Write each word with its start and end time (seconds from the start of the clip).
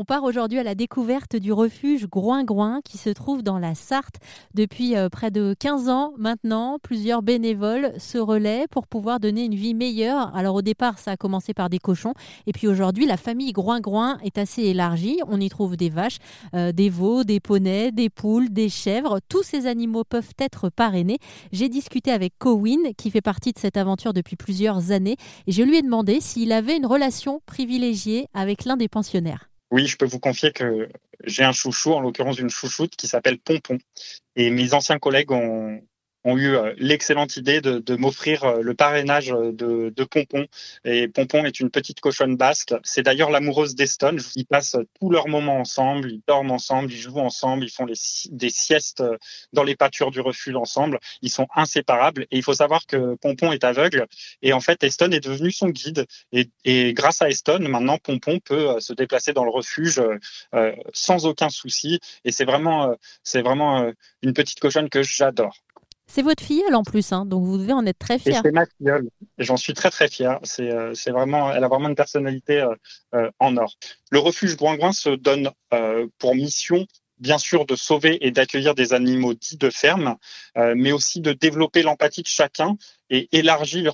On 0.00 0.04
part 0.06 0.24
aujourd'hui 0.24 0.58
à 0.58 0.62
la 0.62 0.74
découverte 0.74 1.36
du 1.36 1.52
refuge 1.52 2.06
Groin-Groin 2.06 2.80
qui 2.82 2.96
se 2.96 3.10
trouve 3.10 3.42
dans 3.42 3.58
la 3.58 3.74
Sarthe. 3.74 4.14
Depuis 4.54 4.96
euh, 4.96 5.10
près 5.10 5.30
de 5.30 5.54
15 5.58 5.90
ans 5.90 6.14
maintenant, 6.16 6.78
plusieurs 6.82 7.20
bénévoles 7.20 7.92
se 7.98 8.16
relaient 8.16 8.64
pour 8.70 8.86
pouvoir 8.86 9.20
donner 9.20 9.44
une 9.44 9.54
vie 9.54 9.74
meilleure. 9.74 10.34
Alors 10.34 10.54
au 10.54 10.62
départ, 10.62 10.98
ça 10.98 11.10
a 11.10 11.16
commencé 11.18 11.52
par 11.52 11.68
des 11.68 11.78
cochons 11.78 12.14
et 12.46 12.52
puis 12.52 12.66
aujourd'hui, 12.66 13.04
la 13.04 13.18
famille 13.18 13.52
Groin-Groin 13.52 14.16
est 14.24 14.38
assez 14.38 14.62
élargie. 14.62 15.18
On 15.28 15.38
y 15.38 15.50
trouve 15.50 15.76
des 15.76 15.90
vaches, 15.90 16.16
euh, 16.54 16.72
des 16.72 16.88
veaux, 16.88 17.22
des 17.22 17.38
poneys, 17.38 17.92
des 17.92 18.08
poules, 18.08 18.48
des 18.48 18.70
chèvres. 18.70 19.20
Tous 19.28 19.42
ces 19.42 19.66
animaux 19.66 20.04
peuvent 20.04 20.32
être 20.38 20.70
parrainés. 20.70 21.18
J'ai 21.52 21.68
discuté 21.68 22.10
avec 22.10 22.32
Cowin 22.38 22.92
qui 22.96 23.10
fait 23.10 23.20
partie 23.20 23.52
de 23.52 23.58
cette 23.58 23.76
aventure 23.76 24.14
depuis 24.14 24.36
plusieurs 24.36 24.92
années 24.92 25.18
et 25.46 25.52
je 25.52 25.62
lui 25.62 25.76
ai 25.76 25.82
demandé 25.82 26.22
s'il 26.22 26.52
avait 26.52 26.78
une 26.78 26.86
relation 26.86 27.42
privilégiée 27.44 28.28
avec 28.32 28.64
l'un 28.64 28.78
des 28.78 28.88
pensionnaires. 28.88 29.49
Oui, 29.70 29.86
je 29.86 29.96
peux 29.96 30.06
vous 30.06 30.18
confier 30.18 30.52
que 30.52 30.88
j'ai 31.24 31.44
un 31.44 31.52
chouchou, 31.52 31.92
en 31.92 32.00
l'occurrence 32.00 32.38
une 32.38 32.50
chouchoute 32.50 32.96
qui 32.96 33.06
s'appelle 33.06 33.38
Pompon. 33.38 33.78
Et 34.36 34.50
mes 34.50 34.74
anciens 34.74 34.98
collègues 34.98 35.30
ont, 35.30 35.80
ont 36.24 36.36
eu 36.36 36.54
euh, 36.54 36.74
l'excellente 36.76 37.36
idée 37.36 37.60
de, 37.60 37.78
de 37.78 37.96
m'offrir 37.96 38.44
euh, 38.44 38.60
le 38.62 38.74
parrainage 38.74 39.28
de, 39.28 39.92
de, 39.94 40.04
Pompon. 40.04 40.46
Et 40.84 41.08
Pompon 41.08 41.44
est 41.44 41.60
une 41.60 41.70
petite 41.70 42.00
cochonne 42.00 42.36
basque. 42.36 42.74
C'est 42.82 43.02
d'ailleurs 43.02 43.30
l'amoureuse 43.30 43.74
d'Eston. 43.74 44.16
Ils 44.36 44.46
passent 44.46 44.76
tous 44.98 45.10
leurs 45.10 45.28
moments 45.28 45.58
ensemble, 45.58 46.10
ils 46.10 46.22
dorment 46.26 46.50
ensemble, 46.50 46.92
ils 46.92 46.98
jouent 46.98 47.20
ensemble, 47.20 47.64
ils 47.64 47.70
font 47.70 47.86
des 47.86 48.50
siestes 48.50 49.02
dans 49.52 49.62
les 49.62 49.76
pâtures 49.76 50.10
du 50.10 50.20
refuge 50.20 50.56
ensemble. 50.56 50.98
Ils 51.22 51.30
sont 51.30 51.46
inséparables. 51.54 52.22
Et 52.30 52.38
il 52.38 52.42
faut 52.42 52.54
savoir 52.54 52.86
que 52.86 53.14
Pompon 53.16 53.52
est 53.52 53.64
aveugle. 53.64 54.06
Et 54.42 54.52
en 54.52 54.60
fait, 54.60 54.82
Eston 54.84 55.12
est 55.12 55.24
devenu 55.24 55.52
son 55.52 55.68
guide. 55.68 56.06
Et, 56.32 56.50
et 56.64 56.92
grâce 56.92 57.22
à 57.22 57.28
Eston, 57.28 57.60
maintenant, 57.60 57.98
Pompon 57.98 58.40
peut 58.40 58.70
euh, 58.70 58.80
se 58.80 58.92
déplacer 58.92 59.32
dans 59.32 59.44
le 59.44 59.50
refuge 59.50 60.02
euh, 60.54 60.72
sans 60.92 61.26
aucun 61.26 61.48
souci. 61.50 62.00
Et 62.24 62.32
c'est 62.32 62.44
vraiment, 62.44 62.94
c'est 63.22 63.42
vraiment 63.42 63.92
une 64.22 64.32
petite 64.32 64.60
cochonne 64.60 64.88
que 64.88 65.02
j'adore. 65.02 65.56
C'est 66.12 66.22
votre 66.22 66.42
filleule 66.42 66.74
en 66.74 66.82
plus, 66.82 67.12
hein, 67.12 67.24
donc 67.24 67.44
vous 67.44 67.56
devez 67.56 67.72
en 67.72 67.86
être 67.86 67.98
très 67.98 68.18
fier. 68.18 68.40
C'est 68.44 68.50
ma 68.50 68.66
filleule, 68.66 69.08
j'en 69.38 69.56
suis 69.56 69.74
très 69.74 69.90
très 69.90 70.08
fier. 70.08 70.40
C'est 70.42 70.72
euh, 70.72 70.92
vraiment, 71.06 71.52
elle 71.52 71.62
a 71.62 71.68
vraiment 71.68 71.88
une 71.88 71.94
personnalité 71.94 72.60
euh, 72.60 72.74
euh, 73.14 73.30
en 73.38 73.56
or. 73.56 73.76
Le 74.10 74.18
refuge 74.18 74.56
Groin 74.56 74.92
se 74.92 75.10
donne 75.10 75.50
pour 76.18 76.34
mission 76.34 76.84
bien 77.18 77.38
sûr 77.38 77.64
de 77.64 77.76
sauver 77.76 78.26
et 78.26 78.32
d'accueillir 78.32 78.74
des 78.74 78.92
animaux 78.92 79.34
dits 79.34 79.58
de 79.58 79.70
ferme, 79.70 80.16
mais 80.56 80.90
aussi 80.90 81.20
de 81.20 81.32
développer 81.32 81.82
l'empathie 81.82 82.22
de 82.22 82.26
chacun 82.26 82.76
et 83.10 83.28
élargir 83.32 83.92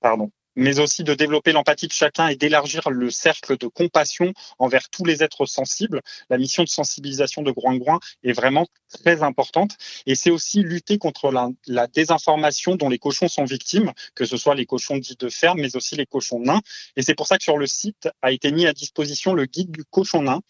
pardon, 0.00 0.30
mais 0.56 0.78
aussi 0.78 1.04
de 1.04 1.14
développer 1.14 1.52
l'empathie 1.52 1.88
de 1.88 1.92
chacun 1.92 2.28
et 2.28 2.36
d'élargir 2.36 2.90
le 2.90 3.10
cercle 3.10 3.56
de 3.56 3.66
compassion 3.66 4.32
envers 4.58 4.88
tous 4.88 5.04
les 5.04 5.22
êtres 5.22 5.46
sensibles. 5.46 6.00
La 6.30 6.38
mission 6.38 6.62
de 6.64 6.68
sensibilisation 6.68 7.42
de 7.42 7.50
Groin 7.50 8.00
est 8.22 8.32
vraiment 8.32 8.66
très 8.88 9.22
importante 9.22 9.76
et 10.06 10.14
c'est 10.14 10.30
aussi 10.30 10.62
lutter 10.62 10.98
contre 10.98 11.32
la, 11.66 11.86
désinformation 11.88 12.76
dont 12.76 12.88
les 12.88 12.98
cochons 12.98 13.28
sont 13.28 13.44
victimes, 13.44 13.92
que 14.14 14.24
ce 14.24 14.36
soit 14.36 14.54
les 14.54 14.66
cochons 14.66 14.96
dits 14.96 15.16
de 15.18 15.28
ferme, 15.28 15.60
mais 15.60 15.76
aussi 15.76 15.96
les 15.96 16.06
cochons 16.06 16.40
nains. 16.40 16.60
Et 16.96 17.02
c'est 17.02 17.14
pour 17.14 17.26
ça 17.26 17.36
que 17.38 17.44
sur 17.44 17.58
le 17.58 17.66
site 17.66 18.08
a 18.22 18.32
été 18.32 18.52
mis 18.52 18.66
à 18.66 18.72
disposition 18.72 19.34
le 19.34 19.46
guide 19.46 19.70
du 19.70 19.84
cochon 19.84 20.22
nain. 20.22 20.40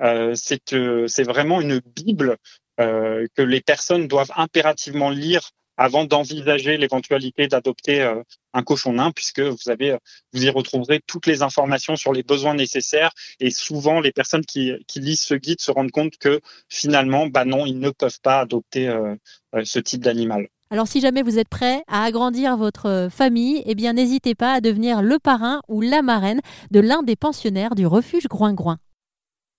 Euh, 0.00 0.34
c'est 0.34 1.24
vraiment 1.24 1.60
une 1.60 1.80
bible 1.80 2.36
euh, 2.80 3.26
que 3.36 3.42
les 3.42 3.60
personnes 3.60 4.08
doivent 4.08 4.32
impérativement 4.36 5.10
lire 5.10 5.50
avant 5.76 6.04
d'envisager 6.04 6.76
l'éventualité 6.76 7.48
d'adopter 7.48 8.02
euh, 8.02 8.22
un 8.52 8.62
cochon 8.62 8.94
nain, 8.94 9.10
puisque 9.10 9.40
vous 9.40 9.70
avez, 9.70 9.96
vous 10.32 10.44
y 10.44 10.50
retrouverez 10.50 11.00
toutes 11.06 11.26
les 11.26 11.42
informations 11.42 11.96
sur 11.96 12.12
les 12.12 12.22
besoins 12.22 12.54
nécessaires. 12.54 13.12
Et 13.40 13.50
souvent, 13.50 14.00
les 14.00 14.12
personnes 14.12 14.44
qui, 14.44 14.72
lisent 14.96 15.22
ce 15.22 15.34
guide 15.34 15.60
se 15.60 15.70
rendent 15.70 15.90
compte 15.90 16.16
que 16.18 16.40
finalement, 16.68 17.26
bah 17.26 17.44
non, 17.44 17.66
ils 17.66 17.78
ne 17.78 17.90
peuvent 17.90 18.20
pas 18.22 18.40
adopter 18.40 18.88
euh, 18.88 19.14
euh, 19.54 19.62
ce 19.64 19.78
type 19.78 20.02
d'animal. 20.02 20.48
Alors 20.70 20.88
si 20.88 21.02
jamais 21.02 21.22
vous 21.22 21.38
êtes 21.38 21.50
prêt 21.50 21.82
à 21.86 22.04
agrandir 22.04 22.56
votre 22.56 23.08
famille, 23.10 23.62
eh 23.66 23.74
bien 23.74 23.92
n'hésitez 23.92 24.34
pas 24.34 24.54
à 24.54 24.60
devenir 24.62 25.02
le 25.02 25.18
parrain 25.18 25.60
ou 25.68 25.82
la 25.82 26.00
marraine 26.00 26.40
de 26.70 26.80
l'un 26.80 27.02
des 27.02 27.14
pensionnaires 27.14 27.74
du 27.74 27.86
refuge 27.86 28.26
Groin-Groin. 28.26 28.78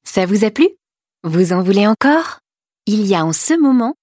Ça 0.03 0.25
vous 0.25 0.43
a 0.43 0.49
plu? 0.49 0.67
Vous 1.23 1.53
en 1.53 1.61
voulez 1.61 1.85
encore? 1.85 2.39
Il 2.87 3.05
y 3.05 3.13
a 3.13 3.23
en 3.23 3.31
ce 3.31 3.53
moment 3.53 3.93